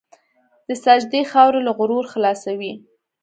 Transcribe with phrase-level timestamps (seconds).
[0.67, 2.73] د سجدې خاورې له غرور خلاصوي.